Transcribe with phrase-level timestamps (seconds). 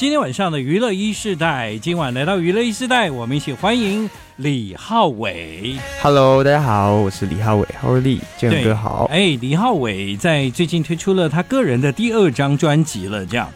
[0.00, 5.76] 今天晚上的娱乐一世代，今晚来到娱乐一世代，我们一起欢迎李浩伟。
[6.00, 9.10] Hello，大家好，我是李浩伟，浩伟李，建哥好。
[9.12, 13.46] 哎，李浩伟在最近推出了他个人的第二张专辑了，这样。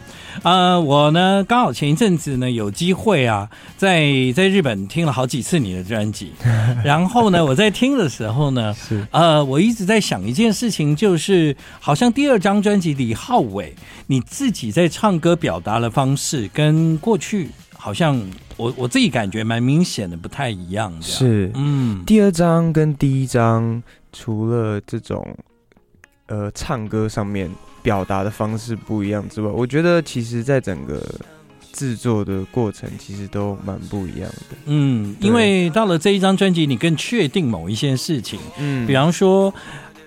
[0.43, 6.31] 呃，我呢刚好前一阵子呢有机会啊，在在日本听了好几次你的专辑，
[6.83, 9.05] 然后呢我在听的时候呢，是。
[9.11, 13.73] 呃我一直在想一件事情，就是好像第二张专辑李浩伟
[14.07, 18.19] 你自己在唱歌表达的方式跟过去好像
[18.57, 21.51] 我我自己感觉蛮明显的不太一样的，是。
[21.55, 25.25] 嗯，第二张跟第一张除了这种
[26.27, 27.49] 呃唱歌上面。
[27.85, 30.99] 表达的方式不一样之外，我觉得其实，在整个
[31.71, 34.57] 制作的过程，其实都蛮不一样的。
[34.65, 38.39] 嗯，因为到了这一张专辑，你更确定某一些事情。
[38.57, 39.53] 嗯，比方说，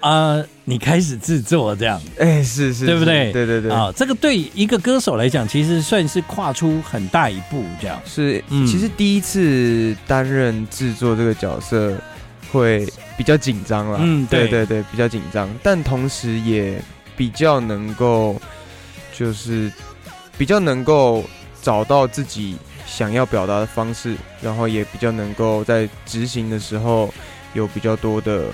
[0.01, 3.31] 啊、呃，你开始制作这样，哎、欸，是是，对不对？
[3.31, 3.71] 对对对。
[3.71, 7.97] 啊，这个对一个歌手来讲，其实算是跨出很大一步，这样。
[8.05, 11.97] 是，嗯，其实第一次担任制作这个角色，
[12.53, 13.99] 会比较紧张了。
[14.03, 16.81] 嗯，对对对，比较紧张，但同时也。
[17.19, 18.41] 比较能够，
[19.13, 19.73] 就是
[20.37, 21.25] 比较能够
[21.61, 27.13] 找到自己想要表达的方式，然后也比较能够在执行的时候
[27.55, 28.45] 有比较多的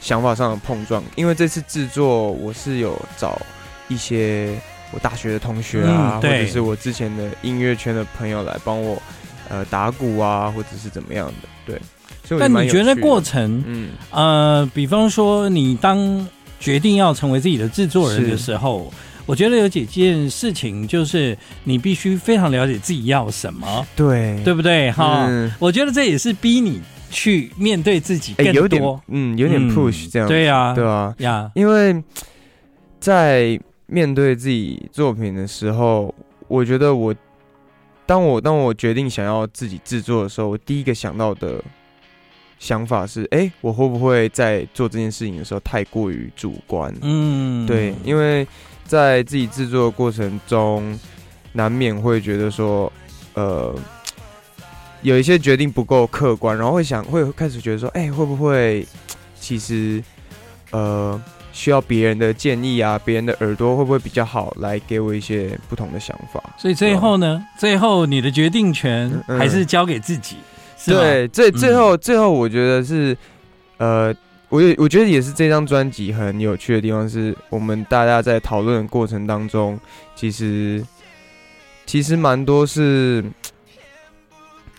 [0.00, 1.02] 想法上的碰撞。
[1.16, 3.42] 因为这次制作，我是有找
[3.88, 4.56] 一些
[4.92, 9.02] 我大学的同学啊，或者是我之前的音乐圈的朋友来帮我
[9.48, 11.48] 呃打鼓啊，或者是怎么样的。
[11.66, 11.80] 对，
[12.38, 13.90] 但你觉得过程，嗯。
[14.10, 16.26] 呃，比方说你当。
[16.62, 18.88] 决定要成为自己的制作人的时候，
[19.26, 24.40] 我觉得有几件事情，就是你必须非常了解自己要什么，对。
[24.44, 24.88] 对不对？
[24.92, 32.00] 哈、嗯，我觉得这也是逼你去面对自己更多，欸、有点嗯，有点 push 这样、嗯，对啊，对啊，呀，因为
[33.00, 36.14] 在面对自己作品的时候，
[36.46, 37.12] 我觉得我
[38.06, 41.60] 当我当我决定想要自己制作的时候，我第一个想到的。
[42.62, 46.94] 想法是，哎、欸，我会不会在做这件事情的时候太过于主观？
[47.02, 48.46] 嗯，对，因为
[48.84, 50.96] 在自己制作的过程中，
[51.54, 52.90] 难免会觉得说，
[53.34, 53.74] 呃，
[55.02, 58.86] 有一些决定不够客观，然后会想，会开始觉得说，哎、欸，会不会
[59.40, 60.00] 其实，
[60.70, 61.20] 呃，
[61.52, 66.40] 需要别人的建议啊，别人的耳朵会不会比较好，来给我一些不同的想法？
[66.56, 70.36] 所以最后呢，最后你的决定权还是交给自己。
[70.36, 70.51] 嗯
[70.86, 73.16] 对，最最后最后，我觉得是，
[73.76, 74.12] 呃，
[74.48, 79.78] 我也我觉得也是这张专辑很有趣的地方，是我们大家在讨论的过程当中，
[80.16, 80.84] 其实
[81.86, 83.24] 其实蛮多是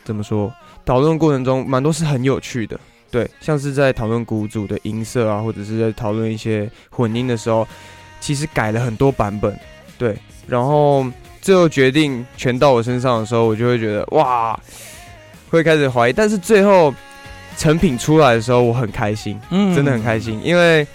[0.03, 0.53] 怎么说？
[0.86, 2.78] 讨论过程中蛮多是很有趣的，
[3.09, 7.66] 对，像是在讨论鼓组的音色啊，或者是在讨论一些混音的时候，
[8.20, 9.58] 其实改了很多版本，
[9.97, 11.06] 对，然后
[11.41, 14.59] 最后决定全到我身上的时候，我就会觉得哇。
[15.58, 16.94] 会开始怀疑，但是最后
[17.56, 20.86] 成品出来的时候，我很开心，嗯，真的很开心，因为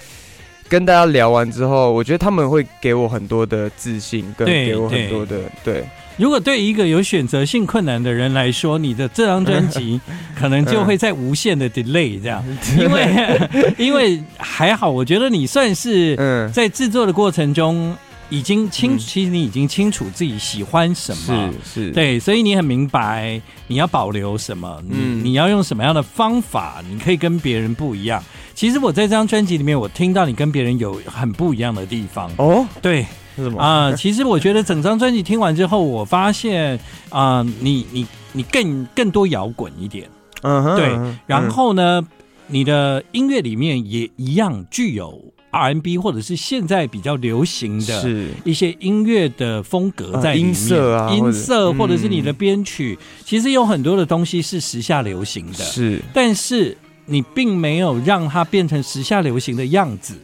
[0.68, 5.84] 跟大家聊完之后，我觉得他们会给我很多的自信，跟给我很多的对，对。
[6.16, 10.00] 如果对一个有选择性困难的人来说，你的这张专辑
[10.36, 12.44] 可能就会在无限的 delay 这样，
[12.76, 16.16] 因为 因为还好，我觉得你算是
[16.52, 17.96] 在制作的过程中。
[18.30, 28.22] 已经清，嗯、其实你已经清楚自己喜欢什么，是是，对，所以你很明白你要保留什么，嗯，你要用什么样的方法，你可以跟别人不一样。
[28.54, 32.30] 其实我在这张专辑里面，我听到你跟别人有很不一样的地方。
[32.36, 33.06] 哦，对，
[33.36, 33.60] 是什么？
[33.62, 33.94] 啊，呃？
[33.96, 36.78] 其实我觉得整张专辑听完之后，我发现
[37.08, 40.08] 啊，呃，你你你更更多摇滚一点，
[40.42, 42.06] 嗯哼，对，然后呢，嗯，
[42.48, 45.18] 你的音乐里面也一样具有。
[45.58, 56.76] R&B 或者是现在比较流行的一些音乐的风格在里面，音色啊，音色或者是你的编曲，其实有很多的东西是时下流行的，是，但是
[57.06, 60.14] 你并没有让它变成时下流行的样子，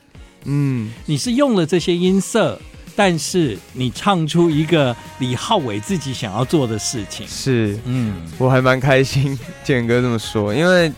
[0.45, 2.61] 嗯，你是用了这些音色，
[2.95, 10.93] 但是你唱出一个李浩伟自己想要做的事情，是，嗯，我还蛮开心， 建哥这么说，因为。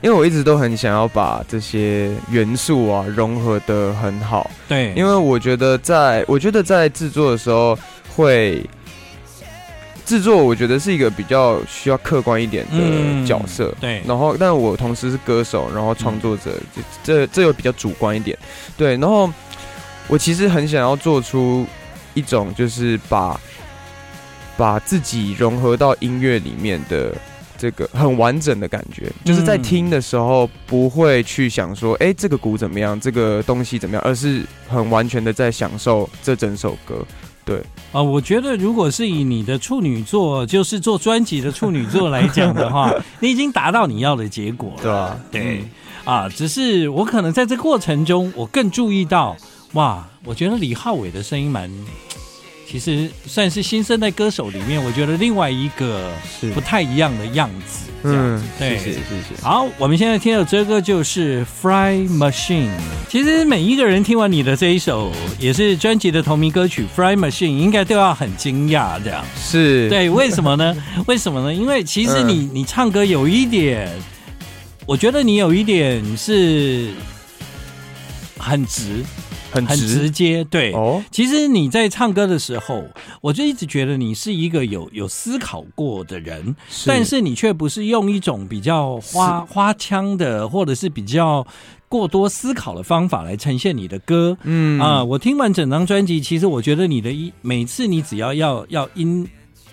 [0.00, 7.76] 因为我一直都很想要把这些元素啊融合的很好，对，因为我觉得在，我觉得在制作的时候
[8.14, 8.64] 会
[10.06, 14.02] 制作，我觉得是一个比较需要客观一点的角色，嗯、对。
[14.06, 18.38] 然后，但我同时是歌手，然后创作者，嗯、这这又比较主观一点，
[18.76, 18.96] 对。
[18.98, 19.28] 然后，
[20.06, 21.66] 我其实很想要做出
[22.14, 23.38] 一种，就是把
[24.56, 27.12] 把自己融合到音乐里面的。
[27.58, 37.04] 这个很完整的感觉，就是在听的时候不会去想说，哎，这个鼓怎么样，这个东西怎么样，而是很完全的在享受这整首歌。
[37.44, 37.62] 对
[37.92, 44.82] 啊，我觉得如果是以你的处女座，就是做专辑的处女座来讲的话， 你已经达到你要的结果了。
[44.82, 45.64] 对啊，对
[46.04, 49.34] 啊，只是我可能在这过程中，我更注意到，
[49.72, 51.70] 哇，我觉得李浩伟的声音蛮。
[52.70, 57.86] 其实算是新生代歌手里面，我觉得另外一个是不太一样的样子。
[58.02, 59.42] 嗯，对，谢谢谢谢。
[59.42, 62.66] 好，我们现在听的这个就是《Fly Machine》。
[63.08, 69.02] 其实每一个人听完你的这一首，也是专辑的同名歌曲《Fly Machine》，应该都要很惊讶。
[69.02, 70.76] 这样是对，为什么呢？
[71.08, 71.54] 为什么呢？
[71.54, 73.90] 因为其实你你唱歌有一点，
[74.84, 76.90] 我觉得你有一点是
[78.36, 79.02] 很直。
[79.50, 80.72] 很直，很直接，对。
[80.72, 82.84] 哦，其实你在唱歌的时候，
[83.20, 91.46] 我就一直觉得你是一个有有思考过的人，是，但是你却不是用一种比较花花腔的，或者是比较
[91.88, 94.36] 过多思考的方法来呈现你的歌。
[94.42, 99.26] 嗯啊，我听完整张专辑，其实我觉得你的一每次你只要要要音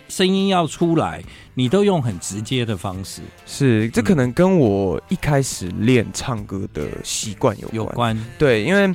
[0.07, 1.22] 声音要出来，
[1.54, 3.22] 你都用很直接的方式。
[3.45, 7.75] 是，这可能跟我一开始练唱歌的习惯有关。
[7.75, 8.94] 有关，对，因为。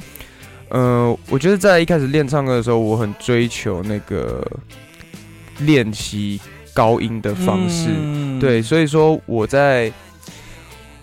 [0.70, 4.44] 呃，我觉得在一开始练唱歌的时候，我很追求那个
[5.58, 6.40] 练习
[6.72, 9.92] 高音的方式，嗯、对，所以说我在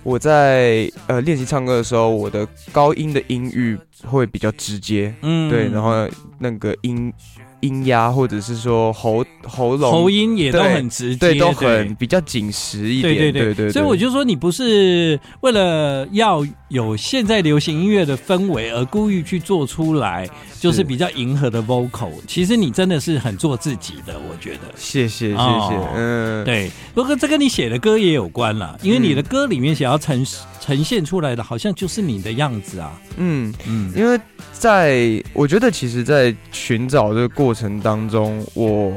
[0.04, 6.08] 我在呃练习唱歌的时候，我的高音的音域会比较直接，嗯，对，然后
[6.40, 7.14] 那个音。
[7.62, 13.72] 音压或者是说喉喉咙喉音也都很直接，对，对，都很比较紧实一点，对对对，对。
[13.72, 22.12] 所以我就说，你不是为了要有现在流行音乐的氛围而故意去做出来，就是比较迎合的 vocal。
[22.28, 24.60] 其实你真的是很做自己的，我觉得。
[24.76, 26.70] 谢谢谢谢，嗯，对。
[26.94, 30.26] 不过这跟你写的歌也有关了，因为你的歌里面想要呈
[30.60, 33.00] 呈现出来的，好像就是你的样子啊。
[33.18, 34.20] 嗯嗯，因为
[34.52, 38.94] 在我觉得，其实，在寻找这个过程当中，我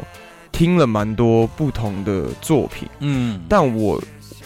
[0.53, 2.89] 听了蛮多不同的作品。
[3.01, 4.03] 嗯，但我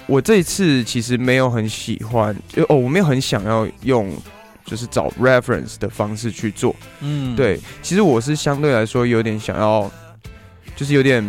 [0.06, 4.11] 我这一次其实没有很喜欢，就哦，我没有很想要用
[4.65, 6.75] 就是找 reference 的方式去做。
[7.01, 9.91] 嗯，对，其实我是相对来说有点想要，
[10.77, 11.25] 就是有点。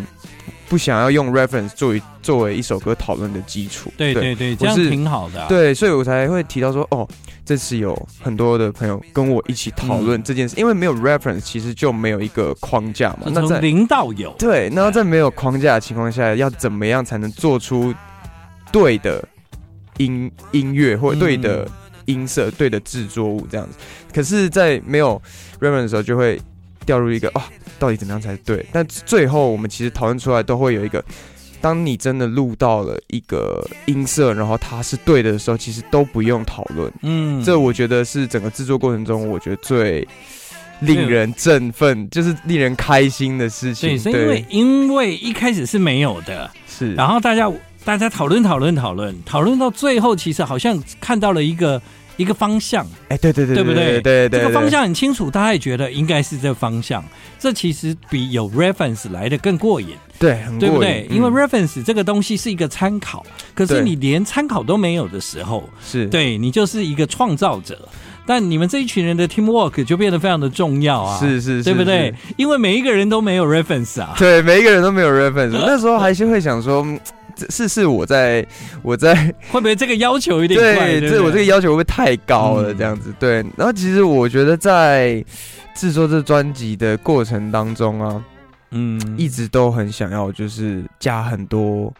[0.67, 5.47] 不想要用 reference 作为作为一首歌讨论的基础，对对对，这样挺好的啊。
[5.47, 7.07] 对，所以我才会提到说，哦，
[7.45, 13.27] 这次有很多的朋友跟我一起讨论这件事，嗯，因为没有 reference，其实就没有一个框架嘛。
[13.27, 17.93] 那在零到有，对，那在没有框架的情况下，要怎么样才能做出
[18.71, 19.23] 对的
[19.97, 21.67] 音音乐或对的
[22.05, 23.77] 音色、对的制作物这样子？
[24.13, 25.21] 可是，在没有
[25.59, 26.41] reference 的时候，就会
[26.85, 27.41] 掉入一个哦。
[27.77, 28.65] 到底怎么样才对？
[28.71, 31.03] 但最后我们其实讨论出来都会有一个，
[31.59, 36.89] 当你真的录到了一个音色，然后它是对的时候，其实都不用讨论。
[37.01, 40.07] 嗯，这我觉得是整个制作过程中，我觉得最
[40.79, 44.01] 令人振奋，就是令人开心的事情。
[44.03, 47.51] 对，因为因为一开始是没有的，是，然后大家
[47.83, 51.81] 大家讨论讨论讨论讨论到最后，其实好像看到了一个。
[52.17, 53.85] 一个方向，哎，对对对，对不对？
[53.85, 57.03] 对对对，这个方向很清楚，大家也觉得应该是这个方向。
[57.37, 61.07] 这其实比有 reference 来的更过瘾，对，对不对？
[61.09, 67.87] 因为 reference 这个东西是一个参考，可是你连参考都没有的时候，是对你就是一个创造者。
[68.27, 72.11] 但你们这一群人的 teamwork 就变得非常的重要啊，是是，对不对？
[72.37, 75.51] 因为每一个人都没有 reference 啊，对，每一个人都没有 reference。
[75.51, 76.83] 那时候还是会想说。
[77.49, 78.45] 是是，我在
[78.81, 79.15] 我 在
[79.51, 80.59] 会不会这个要求有点？
[80.59, 82.73] 对，这我这个要求会不会太高了？
[82.73, 83.35] 这样子，对。
[83.57, 85.23] 然后其实我觉得在
[85.73, 88.23] 制作这专辑的过程当中啊，
[88.71, 91.93] 嗯，一直都很想要就是加很多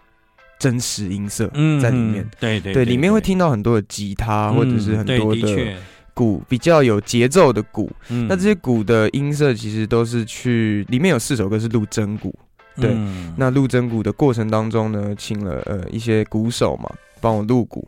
[0.57, 1.47] 真实音色
[1.81, 2.25] 在里面。
[2.39, 5.73] 对对对，里面会听到很多的吉他或者是很多的
[6.13, 7.91] 鼓，比较有节奏的鼓。
[8.07, 12.33] 那这些鼓的音色其实都是去里面有四首歌是录真鼓。
[12.79, 16.89] 对，嗯、那录真鼓的过程当中呢，请了呃一些鼓手嘛，
[17.21, 17.87] 帮我录鼓，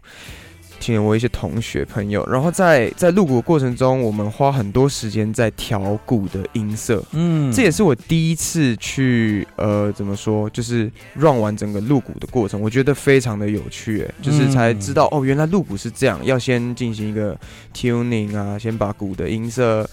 [0.80, 17.38] 请了我一些同学朋友，然后在在录鼓的过程中，我们花很多时间在调鼓的音色，嗯，这也是我第一次去呃怎么说，就是 run 完整个录鼓的过程，我觉得非常的有趣，哎，就是才知道、嗯、哦，原来录鼓是这样，要先进行一个
[17.74, 19.90] tuning 啊，先把鼓的音色。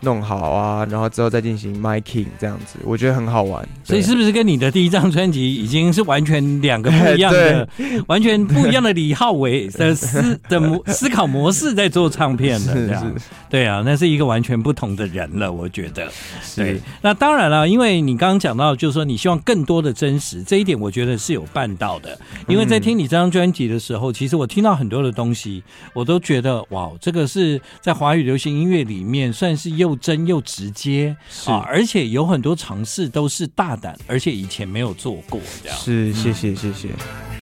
[0.00, 3.68] 弄好啊，然后之后再进行 miking 这样子，我觉得很好玩。
[3.82, 7.68] 所以是不是跟你的第一张专辑已经是完全两个不一样的、
[8.06, 12.74] 完全不一样的李浩伟的思 的模思考模式在做唱片的？
[12.74, 16.08] 这样是是对啊，那是一个完全不同的人了，我觉得。
[16.54, 22.16] 对，那当然了，因为你刚刚讲到，就是说你希望更多的真实，这一点我觉得是有办到的。
[22.46, 29.87] 因为在听你这张专辑的时候，其实我听到很多的东西，我都觉得哇，这个是在华语流行音乐里面算是又。
[29.88, 31.16] 又真又直接
[31.46, 35.78] 啊，而且有很多尝试都是大胆，而且以前没有做过这样。
[35.78, 36.88] 是，谢谢谢谢。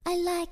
[0.05, 0.51] I like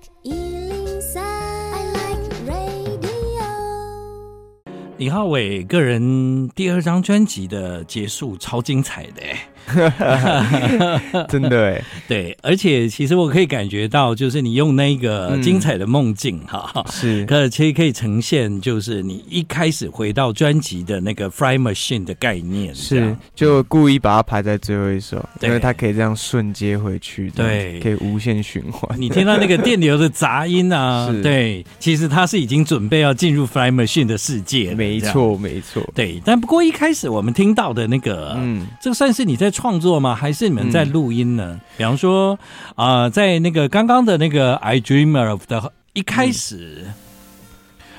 [4.99, 9.21] 李浩伟个人第二张专辑的结束超精彩的
[11.28, 29.00] 真的哎，对，而且其实我可以感觉到，就是你用那个精彩的梦境哈，嗯、是，可其实可以呈现，就是你一开始回到专辑的那个 Fly Machine 的概念，是，就故意把它排在最后一首，因为它可以这样顺接回去，对，可以无限循环。
[29.00, 36.21] 你听到那个电流的杂音啊， 对，其实它是已经准备要进入 Fly Machine 的世界，没错，没错，对。
[36.25, 39.51] 但不过一开始我们听到的那个，嗯，这个算是你在。
[39.52, 40.14] 创作吗？
[40.14, 41.50] 还是你们在录音呢？
[41.52, 42.37] 嗯、比方说，
[42.75, 46.94] 啊、呃，在那个刚刚的那个《I Dreamer of》的一开始，嗯、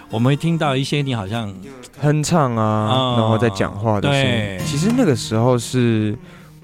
[0.10, 1.54] 我们会听到一些你好像
[2.02, 4.60] 哼唱啊，哦、然后在讲话的声音。
[4.66, 6.18] 其实那个时候是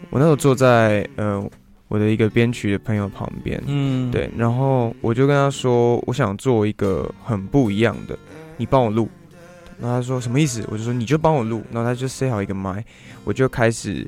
[0.09, 1.41] 我那时候坐在呃
[1.87, 8.17] 我的一个编曲的朋友旁边，嗯，对，然后我就跟他说，我想做一个很不一样的，
[8.57, 9.07] 你帮我录。
[9.81, 10.67] 然后他说什么意思？
[10.69, 11.63] 我就说你就帮我录。
[11.71, 12.83] 然后他就塞好一个麦，
[13.23, 14.05] 我就开始。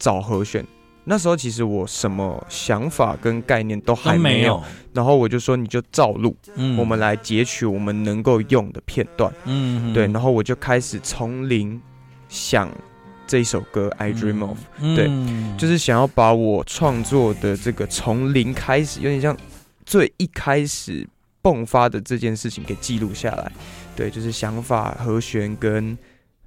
[0.00, 0.66] 找和弦，
[1.04, 4.62] 那时候其实我什么想法跟概念都还没有，没有，
[4.94, 11.80] 然后我就说你就照录，嗯，我们来截取我们能够用的片段，嗯，对，然后我就开始从零
[12.28, 12.68] 想
[13.26, 19.36] 这一首歌《I Dream of》，嗯，对，就是想要把我创作的这个从零开始，有点像
[19.84, 21.06] 最一开始
[21.42, 23.52] 迸发的这件事情给记录下来，
[23.94, 25.96] 对，就是想法、和弦跟。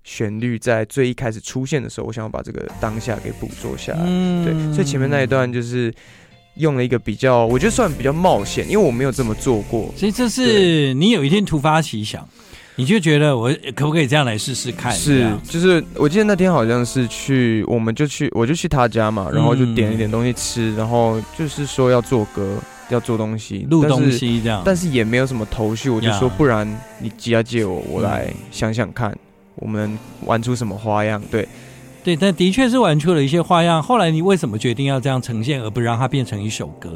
[0.03, 4.03] 旋律在最一开始出现的时候，我想要把这个当下给捕捉下来。
[4.05, 5.93] 嗯、对，所以前面那一段就是
[6.55, 9.93] 用了一个比较，我觉得算比较冒险，因为我没有这么做过。
[9.95, 12.27] 所以这是你有一天突发奇想，
[12.75, 14.91] 你就觉得我可不可以这样来试试看？
[14.91, 26.67] 是，就是我记得那天好像是去，我们就去，我就去他家嘛，然后就点一点东西吃，然后就是说要做歌，要做东西，录东西这样，但是也没有什么头绪，我就说不然
[26.99, 29.15] 你吉他借我，我来想想看。
[29.55, 31.21] 我们玩出什么花样？
[31.29, 31.47] 对，
[32.03, 33.81] 对，但的确是玩出了一些花样。
[33.81, 36.91] 后来你为什么决定要这样呈现，而不让它变成一首歌？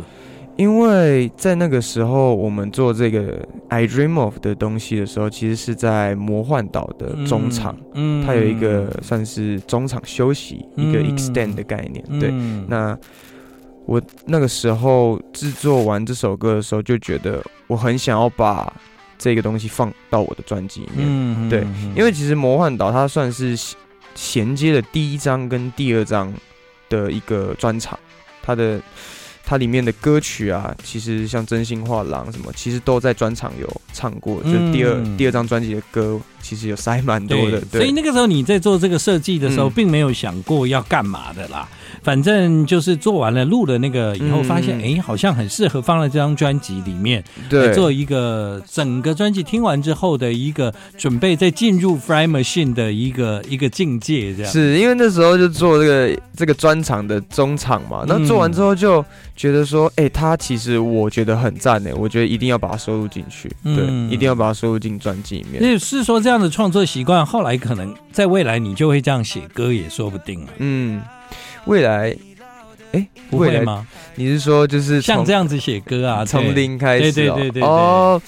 [0.58, 3.38] 因为在那个时候，我们做这个
[3.70, 12.04] 《I Dream of》的东西的时候，其实是在魔幻岛的中场，嗯，它有一个算是中场休息，嗯、一个 extend 的概念。
[12.10, 12.32] 嗯、对，
[12.68, 12.98] 那
[13.86, 18.74] 我那个时候制作完这首歌的时候，就觉得我很想要把。
[19.18, 21.62] 这个东西放到我的专辑里面，对，
[21.96, 23.58] 因为其实《魔幻岛》它算是
[24.16, 26.34] 衔接了第一张跟第二张
[26.90, 27.98] 的一个专场，
[28.44, 28.82] 它的
[29.44, 37.62] 它里面的歌曲啊，其实像《真心话狼》什么，其实都在专场有唱过，嗯、就第二第二张专辑的歌，其实有塞蛮多的。
[37.72, 41.68] 所以那个时候你在做这个设计的时候，嗯、并没有想过要干嘛的啦。
[42.02, 54.52] 反正就是做完了录了那个以后，发现哎、好像很适合放在这张专辑里面，对，做一个整个专辑听完之后的一个准备，再进入 Fly Machine 的一个一个境界，这样。
[54.52, 59.04] 是因为那时候就做这个这个专场的中场嘛，那做完之后就
[59.36, 65.62] 觉得说，哎、欸，他其实我觉得很赞呢，我觉得一定要把它收录进去，对，嗯、一定要把它收录进专辑里面。
[65.62, 71.02] 那是说这样的创作习惯，后来可能在未来你就会这样写歌也说不定了，嗯。
[71.68, 72.16] 未来，
[72.94, 73.86] 哎，不会吗？
[74.16, 77.12] 你是说就是像这样子写歌啊，从零开始？
[77.12, 78.20] 对对对对哦，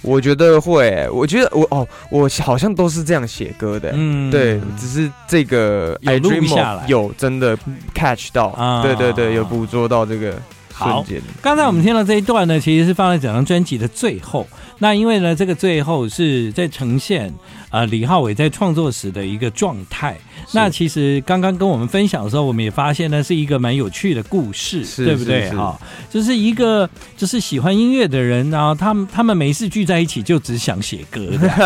[0.00, 7.58] 我觉得会，我觉得我哦，我好像都是这样写歌的，嗯，对，只是这个有录下来，有真的
[7.94, 10.34] catch 到，对对对，有捕捉到这个
[10.78, 11.20] 瞬间。
[11.42, 14.46] 刚才我们听到这一段呢，其实是放在整张专辑的最后。
[14.78, 17.28] 那因为呢，这个最后是在呈现
[17.70, 20.16] 啊、呃，李浩伟在创作时的一个状态。
[20.52, 25.50] 那其实刚刚跟我们分享的时候，我们也发现呢，是一个蛮有趣的故事，对不对？
[25.50, 25.78] 哈，
[26.10, 31.20] 就是一个就是喜欢音乐的人，然后他们他们没事聚在一起，就只想写歌。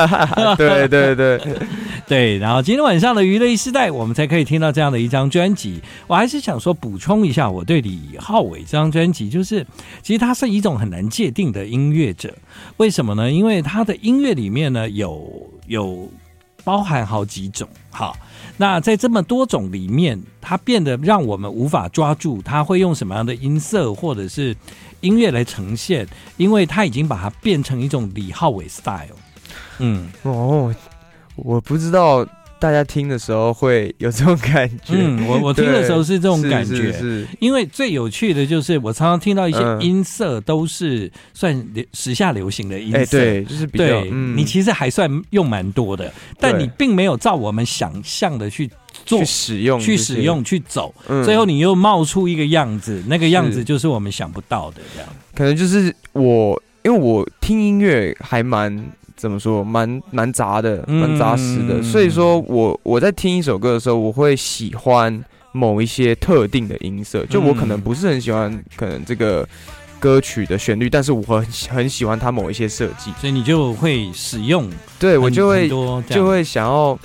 [0.56, 1.40] 对对对
[2.06, 2.38] 对。
[2.38, 5.80] 然后今天晚上的娱乐 e 时代，我们才可以听到这样的一张专辑。
[6.06, 9.66] 我还是想说补充一下，我对李浩伟这张专辑，就是
[10.02, 12.32] 其实他是一种很难界定的音乐者。
[12.76, 13.30] 为什什么呢？
[13.30, 16.10] 因为他的音乐里面呢，有有
[16.64, 17.68] 包含好几种。
[17.90, 18.16] 好，
[18.56, 24.56] 那在这么多种里面，它变得让我们无法抓住他会用什么样的音色或者是
[25.00, 29.14] 音乐来呈现，因为他已经把它变成一种李浩伟 style。
[29.78, 30.74] 嗯，哦，
[31.36, 32.26] 我不知道
[32.60, 34.94] 大家听的时候会有这种感觉。
[34.94, 48.68] 嗯，我我听的时候是这种感觉，是，因为最有趣的就是我常常听到一些音色都是算时下流行的音色，欸、对，就是比较你其实还算用蛮多的，但你并没有照我们想象的去
[49.06, 55.08] 做去使用、去使用、去走，嗯、最后你又冒出一个样子，那个样子就是我们想不到的这样。
[55.34, 58.84] 可能就是我，因为我听音乐还蛮。
[59.18, 59.64] 怎么说？
[59.64, 61.80] 蛮蛮杂的，蛮扎实的。
[61.80, 67.26] 嗯、所以说我我在听一首歌的时候，我会喜欢某一些特定的音色。
[67.26, 69.46] 就我可能不是很喜欢，可能这个
[69.98, 73.10] 歌曲的旋律，但是我很很喜欢它某一些设计。
[73.20, 74.70] 所以你就会使用，
[75.00, 75.68] 对我就会
[76.08, 76.96] 就会想要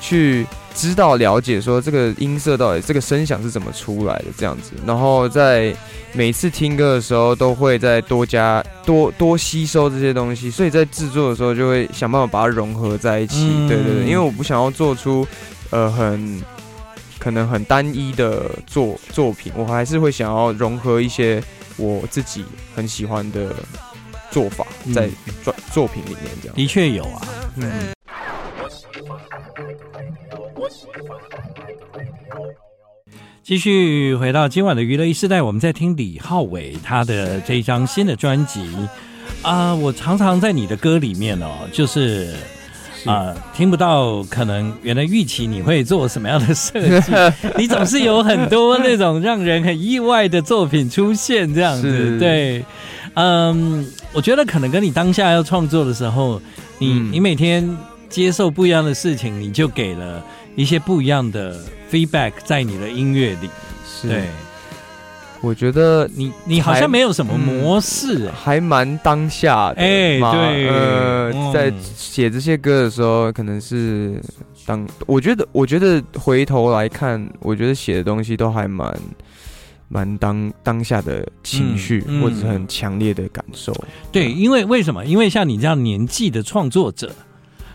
[0.00, 0.46] 去。
[0.72, 5.74] 知道了解说这个音色到底这个声响是怎么出来的这样子，然后在
[6.12, 13.48] 每次听歌的时候都会再多加多多吸收这些东西，所以在制作的时候就会想办法把它融合在一起。
[13.50, 15.26] 嗯、对对对，因为我不想要做出
[15.70, 16.40] 呃很
[17.18, 21.42] 可能很单一的作作品，我还是会想要融合一些
[21.76, 22.44] 我自己
[22.76, 23.52] 很喜欢的
[24.30, 24.64] 做法
[24.94, 25.10] 在
[25.42, 26.30] 作作品里面。
[26.40, 27.20] 这样、嗯、的确有啊，
[27.56, 27.88] 嗯。
[33.42, 38.60] 继续回到今晚的娱乐一时代，我们在听李浩伟他的这一张新的专辑
[39.42, 39.74] 啊。
[39.74, 42.32] 我常常在你的歌里面哦，就是
[43.06, 47.12] 啊，听不到可能原来预期你会做什么样的设计，
[47.58, 52.18] 你总是有很多那种让人很意外的作品出现，这样子。
[52.20, 52.64] 对，
[53.14, 56.40] 嗯，我觉得可能跟你当下要创作的时候，
[56.78, 57.76] 你你每天
[58.10, 60.22] 接受不一样的事情，你就给了。
[60.56, 61.56] 一些不一样的
[61.90, 63.48] feedback 在你的音乐里，
[63.86, 64.24] 是对，
[65.40, 69.76] 我觉得你你好像没有什么模式，嗯、还蛮当下的。
[69.80, 74.20] 哎、欸，对，呃，嗯、在写这些歌的时候，可能是
[74.66, 78.92] 当我觉得，我觉得回头来看，我觉得写的东西都还蛮
[79.88, 83.72] 蛮当当下的情绪，嗯嗯、或者是很强烈的感受。
[84.10, 85.06] 对，因为为什么？
[85.06, 87.10] 因为像你这样年纪的创作者，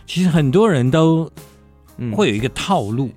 [0.05, 1.29] 其实很多人都。
[2.13, 3.09] 会有一个套路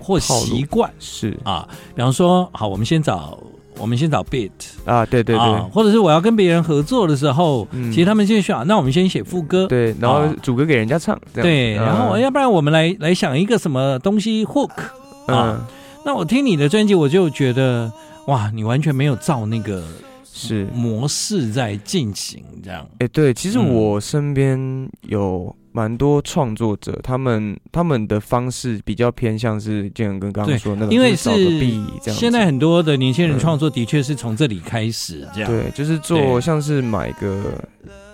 [0.00, 1.38] 或习惯是。
[1.44, 3.38] 啊，比方说，好，我们先找
[3.76, 4.50] 我们先找 beat
[4.86, 14.72] 啊，对对对，或者是我要跟别人合作的时候，其实他们就需要，那我们先写副歌，对，然后主歌给人家唱，对，然后要不然我们来来想一个什么东西 hook
[15.26, 15.68] 啊，
[16.06, 17.92] 那我听你的专辑，我就觉得
[18.28, 19.84] 哇，你完全没有照那个
[20.24, 20.64] 是。
[20.72, 25.54] 模式在进行这样，哎，对，其实我身边有。
[25.76, 31.28] 蛮多创作者，他们他们的方式比较偏向是建恒跟刚刚说那个，因为是
[32.12, 35.50] 现在很多的年轻人创作的确是从这里开始，这样。
[35.50, 37.60] 对，就是做像是买个，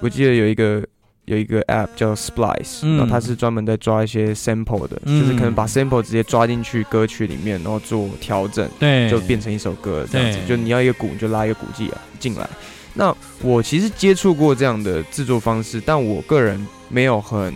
[0.01, 0.83] 我记得有一个
[1.27, 10.38] 有一个 app 叫 Splice，然后它是专门在抓一些 sample 的，就是可能把 sample 直接抓进去歌曲里面，然后做调整，对，就变成一首歌这样子。
[10.49, 12.49] 就你要一个鼓，你就拉一个鼓机啊进来。
[12.94, 17.55] 那我其实接触过这样的制作方式，但我个人没有很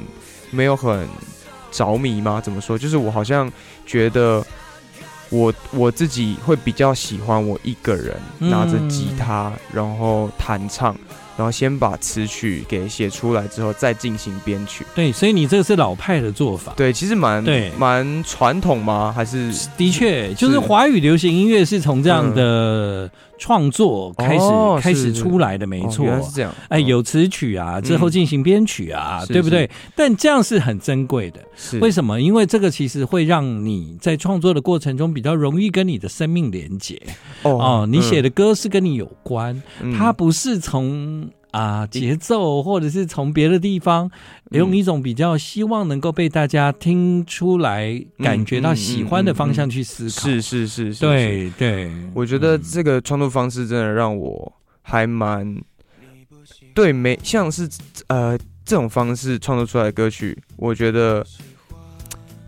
[0.51, 1.07] 没有很
[1.71, 2.41] 着迷吗？
[2.41, 2.79] 怎么说？
[2.79, 3.53] 就是我好像
[3.85, 4.43] 觉得
[5.29, 10.97] 我我自己会比较喜欢我一个人拿着吉他，然后弹唱。
[11.37, 14.87] 然后先把词曲给写出来之后，再进行编曲。
[14.95, 16.73] 对，所以你这个是老派的做法。
[16.77, 19.13] 对，其实蛮对，蛮传统吗？
[19.13, 24.45] 还是的确，就是华语流行音乐是从这样的创作开始
[24.81, 26.05] 开始出来的，没错。
[26.05, 26.55] 原来是这样。
[26.69, 29.69] 哎，有词曲啊，之后进行编曲啊，对不对？
[29.95, 31.41] 但这样是很珍贵的。
[31.57, 32.21] 是为什么？
[32.21, 37.01] 因为这个其实会让你在创作的过程中比较容易跟你的生命连接。
[37.43, 39.63] 哦，你写的歌是跟你有关，
[39.97, 41.29] 它不是从。
[41.55, 44.11] 啊，节奏或者是从别的地方
[44.51, 50.11] 用一种比较希望能够被大家听出来、感觉到喜欢的方向去思考。
[50.11, 51.93] 是是是是，对对。
[52.13, 55.57] 我觉得这个创作方式真的让我还蛮
[56.75, 57.69] 对，没像是
[58.09, 61.25] 呃这种方式创作出来的歌曲，我觉得。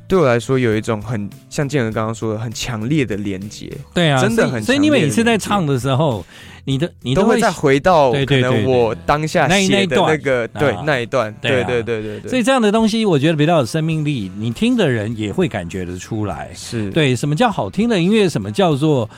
[0.08, 3.70] 对我来说，有一种很像建哥刚刚说的很强烈的连接。
[3.92, 4.62] 对啊，真的很。
[4.62, 6.24] 所以你每次在唱的时候，
[6.64, 12.30] 你的你都会再回到可能我当下写的那个对那一段，对对对对对。
[12.30, 16.50] 所以这样的东西，我觉得比较有生命力，你听的人也会感觉得出来。
[16.54, 18.28] 是对，什么叫好听的音乐？
[18.28, 19.08] 什么叫做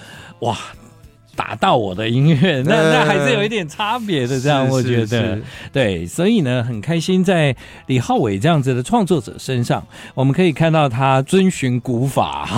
[0.41, 0.57] 哇？
[1.39, 4.41] 打到我的音乐， 那那还是有一点差别的。
[4.41, 5.39] 这样我觉得，
[5.73, 7.55] 对，所以呢，很开心在
[7.87, 12.49] 李浩伟这样子的创作者身上，我们可以看到他遵循古法，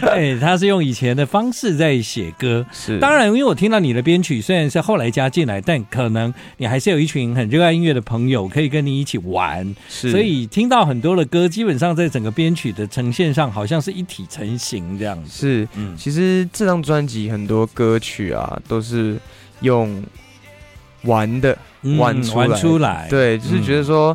[0.00, 2.64] 对， 他是用以前的方式在写歌。
[2.70, 9.74] 是，当然，因为我听到你的编曲虽然是后来加进来，但可能你还是有一群很热爱音乐的朋友可以跟你一起玩。
[9.88, 15.30] 是，所以听到很多的歌，基本上在整个编曲的呈现上，好像是一体成型这样子。
[15.40, 17.39] 是，嗯，其实这张专辑很。
[17.40, 19.16] 很多歌曲啊，都是
[19.60, 20.02] 用
[21.04, 21.56] 玩的
[21.96, 24.14] 玩出来，嗯、玩出来，对，就是觉得说、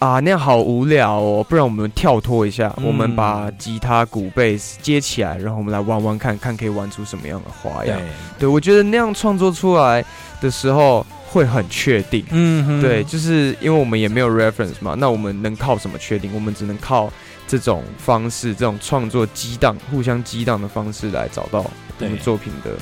[0.00, 7.96] 嗯、啊，那样好无聊哦，不然我们跳脱一下，嗯、我们把吉他、鼓、贝斯接起来，然后我们来玩玩看看，可以玩出什么样的花样。
[7.96, 10.04] 对，对我觉得那样创作出来
[10.40, 12.24] 的时候会很确定。
[12.30, 16.34] 嗯，对，就是因为我们也没有 reference 嘛，那我们能靠什么确定？
[16.34, 17.08] 我们只能靠
[17.46, 21.64] 这种方式，这种创作激荡、互相激荡的方式来找到。
[21.98, 22.76] 我们作品的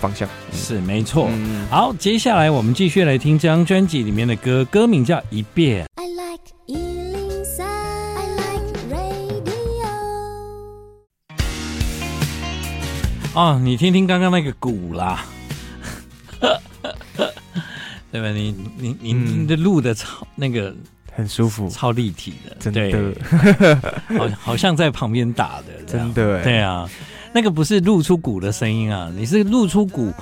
[0.00, 0.28] 方向。
[0.52, 1.28] 是没错。
[1.30, 5.84] 嗯、好，接下来我们继续来听这张专辑里面的歌，歌名叫《一遍》。
[5.96, 9.88] I like 103, I like radio。
[13.34, 15.24] 哦，你听听刚刚那个鼓啦，
[18.10, 18.30] 对吧？
[18.30, 20.74] 你你你你的录的超那个
[21.14, 23.14] 很舒服，超立体的，真的，
[24.18, 26.90] 好好像在旁边打的， 真的，对啊。
[27.32, 30.12] 那个不是露出鼓的声音啊，你是露出鼓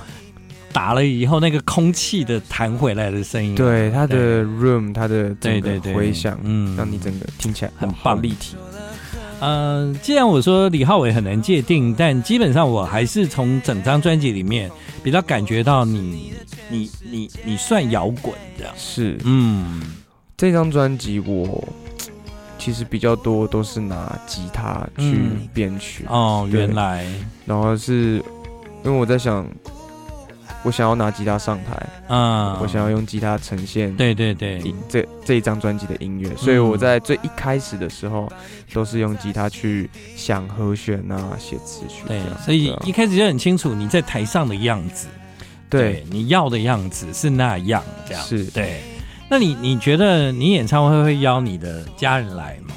[0.71, 3.57] 打了以后，那个空气的弹回来的声音，啊。
[3.57, 8.55] 对，它的 room，它的对对对回响，嗯，让你整个听起来很棒立体。
[9.41, 14.69] 嗯、呃，既然我说李浩伟很难界定，但基本上我还是从整张专辑里面
[15.01, 16.33] 比较感觉到你，
[16.69, 18.73] 你，你，你算摇滚这样。
[18.77, 19.81] 是，嗯，
[20.37, 21.67] 这张专辑我。
[22.59, 25.17] 其实比较多都是拿吉他去
[25.53, 27.07] 编曲、嗯、哦，原来，
[27.45, 28.21] 然后是
[28.83, 29.47] 因为我在想，
[30.63, 31.73] 我想要拿吉他上台
[32.07, 38.31] 啊，嗯、我想要用吉他呈现，对对对，这这一张专辑的音乐，所以我在最一开始的时候
[38.73, 45.07] 都是用吉他去想和弦啊，写词曲，对，所以一开始就很清楚你在台上的样子，
[45.69, 48.23] 对，对你要的样子是那样，这样。
[48.23, 48.43] 是。
[48.45, 48.81] 对。
[49.29, 52.73] 那你你觉得你演唱会会邀你的家人来吗？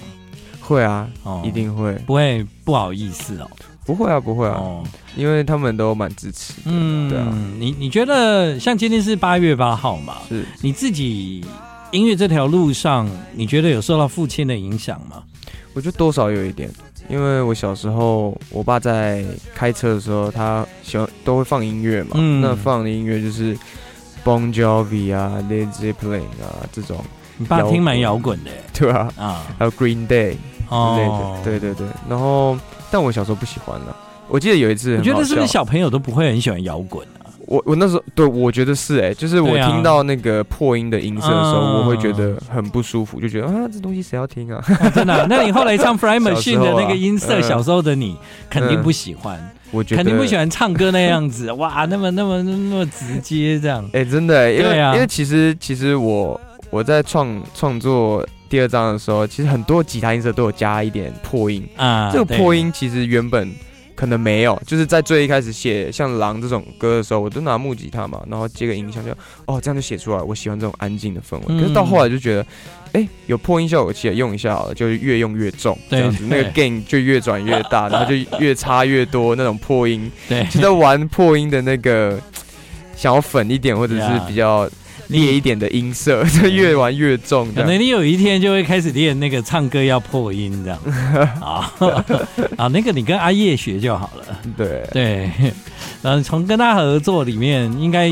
[0.60, 3.50] 会啊，哦，一定会，不会不好意思哦？
[3.84, 4.84] 不会啊，不会啊，哦，
[5.16, 6.60] 因为他们都蛮支持的。
[6.66, 7.26] 嗯，对啊。
[7.58, 10.18] 你你觉得像今天是八月八号嘛？
[10.28, 10.44] 是。
[10.60, 11.44] 你自己
[11.90, 15.22] 音乐这条路上，你觉得有受到父亲的影响吗？
[15.72, 16.70] 我觉得多少有一点，
[17.08, 22.10] 因为我小时候，我爸在开车的时候，他喜欢都会放音乐嘛。
[22.14, 22.40] 嗯。
[22.40, 23.56] 那放的音乐就是。
[24.24, 26.98] Bon Jovi 啊，Led Zeppelin 啊，这种
[27.36, 29.08] 你爸听蛮摇滚的， 对吧？
[29.16, 31.86] 啊，还有 Green Day 之类的，对对对。
[32.08, 32.56] 然后，
[32.90, 33.96] 但我小时候不喜欢了。
[34.28, 37.26] 我记得有一次，我觉得是不是小朋友都不会很喜欢摇滚啊？
[37.46, 44.64] 我我那时候对，我觉得是哎，就是我听到那个破音的音色的时候，我会觉得很不舒服，就觉得啊，这东西谁要听啊？
[44.94, 45.26] 真的？
[45.28, 48.16] 那你后来唱 Flying Machine 的那个音色， 小时候的你
[48.48, 49.38] 肯定不喜欢。
[49.72, 53.82] 我觉得肯定不喜欢唱歌那样子， 哇，那么那么那么直接这样。
[53.86, 62.10] 哎、欸，真的、欸，因为、啊、因为其实其实我我在创创作第二章的时候，其实很多吉他音色都有加一点破音啊。
[62.12, 63.50] 这个破音其实原本
[63.94, 69.10] 可能没有，就是在最一开始写像《狼》这种歌的时候，我都拿木吉他嘛，然后接个音箱就
[69.46, 70.22] 哦，这样就写出来。
[70.22, 71.44] 我喜欢这种安静的氛围。
[71.48, 72.46] 嗯、可是到后来就觉得。
[72.92, 80.10] 哎、欸，有破音效果器用一下好了，就越用越重，这样子那个 gain 就越转越大， 然后就越插越多那种破音。
[80.28, 82.20] 对，就在玩破音的那个，
[82.94, 84.68] 想要粉一点或者是比较
[85.08, 87.50] 烈一点的音色， 就越玩越重。
[87.54, 90.78] 可能你有一天就会开始练那个唱歌要破音这样。
[91.40, 91.72] 啊
[92.58, 94.38] 啊，那个你跟阿叶学就好了。
[94.54, 95.30] 对对，
[96.02, 98.06] 然后从跟他合作里面，应该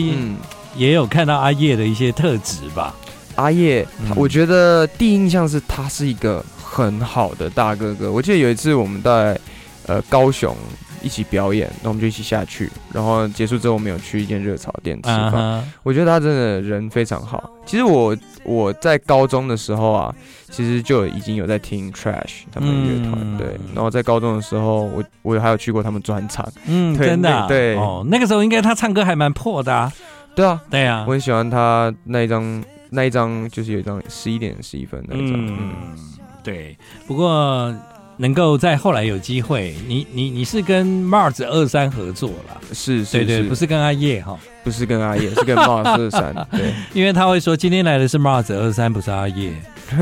[0.75, 2.95] 也有看到阿叶的一些特质吧。
[3.41, 8.13] 阿叶，我觉得第一印象是他是一个很好的大哥哥。
[8.13, 9.39] 我记得有一次我们在
[9.87, 10.55] 呃高雄
[11.03, 15.33] 一起表演，那我们就一起下去，然后结束之后我们有去一间热炒店吃饭。
[15.33, 15.63] Uh.
[15.83, 17.51] 我觉得他真的人非常好。
[17.65, 20.15] 其实我我在高中的时候啊，
[20.51, 23.47] 其实就已经有在听 Trash 他们乐团，嗯、对。
[23.75, 26.47] 然后在高中的时候，我我还有去过他们专场。
[26.67, 29.91] 嗯， 真的、啊、对哦，那个时候应该他唱歌还蛮破的啊。
[30.35, 32.63] 对啊，对啊，我很喜欢他那一张。
[32.91, 35.99] 那一张就是有一张十一点十一分那一张，嗯，嗯。
[36.43, 36.77] 对。
[37.07, 37.75] 不过
[38.17, 49.53] 能够在后来有机会，你你你是跟 Mars 二三合作了，是，是，对对，不是跟阿叶哈，不是跟阿叶，是跟 Mars 二三， 对，因为他会说今天来的是 Mars 二三，不是阿叶，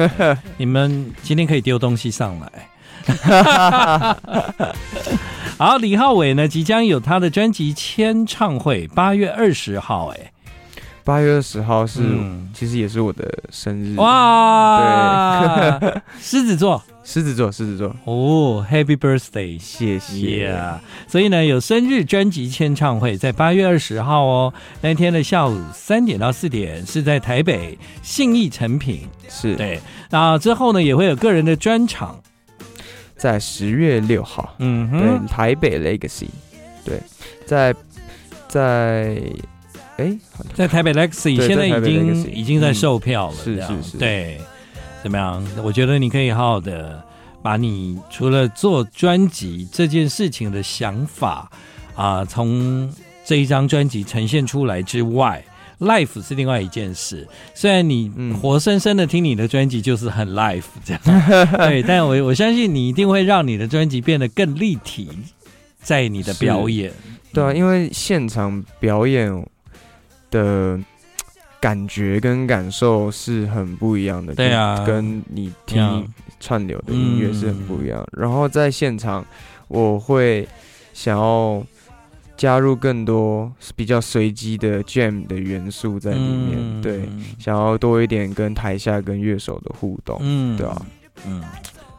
[0.58, 2.50] 你们今天可以丢东西上来。
[5.56, 10.32] 好，李浩伟呢，即将有他的专辑签唱会，八月二十号，哎，
[11.08, 13.96] 八月二十号是，嗯、其实也是我的生日。
[13.96, 16.82] 哇，对， 狮子座。
[17.02, 17.96] 狮子座，狮子座。
[18.04, 20.52] 哦，Happy Birthday，谢谢。
[20.52, 20.80] Yeah.
[21.06, 29.56] 所以呢，有生日专辑签唱会在八月二十号哦，那天的下午三点到四点是在台北信义成品，是。
[29.56, 29.80] 对。
[30.10, 32.20] 那之后呢，也会有个人的专场，
[33.16, 36.28] 在十月六号，嗯哼，对，台北 Legacy，
[36.84, 37.00] 对，
[37.46, 37.74] 在
[38.46, 39.18] 在
[39.98, 40.16] 哎，
[40.54, 44.40] 在台北 Legacy，现在已经已经在售票了，是是是，对。
[45.00, 45.46] 怎么样？
[45.62, 47.00] 我觉得你可以好好的
[47.40, 51.48] 把你除了做专辑这件事情的想法
[51.94, 52.92] 啊，从
[53.24, 55.42] 这一张专辑呈现出来之外
[55.78, 57.26] ，life 是另外一件事。
[57.54, 58.10] 虽然你
[58.42, 61.02] 活生生的听你的专辑就是很 life 这样，
[61.58, 65.08] 对，但我我相信你一定会让你的专辑变得更立体，
[65.80, 66.92] 在你的表演。
[67.32, 69.30] 对啊，因为现场表演
[70.30, 70.78] 的。
[71.60, 78.00] 感觉跟感受是很不一样的，对啊，跟你听串流的音乐是很不一样。
[78.12, 79.26] 嗯、然后在现场，
[79.66, 80.46] 我会
[80.94, 81.60] 想要
[82.36, 87.08] 加入更多比较随机的 jam 的元素在里面，嗯、对，
[87.40, 90.86] 想要多一点跟台下跟乐手的互动，嗯，对啊，
[91.26, 91.42] 嗯，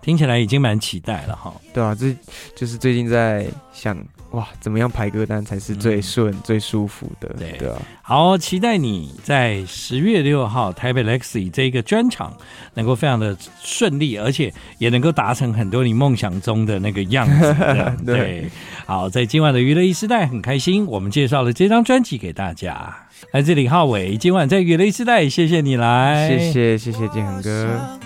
[0.01, 2.15] 听起来已经蛮期待了哈，对啊，这
[2.55, 3.97] 就是最近在想。
[4.31, 7.29] 哇，怎么样排歌单才是最顺、嗯、最舒服的？
[7.29, 12.31] 对对啊，好，期待你在十月六号台北 Legacy 这个专场
[12.75, 17.55] 能够非常的顺利，而且也能够达成很多你梦想中的那个样子。
[18.05, 18.49] 对，对，
[18.85, 22.95] 好，在今晚的娱乐一时代很开心，我们介绍了这张专辑给大家。
[23.31, 27.97] 来自李浩伟，今晚在娱乐一时代，谢谢你来，谢谢谢谢建恒哥。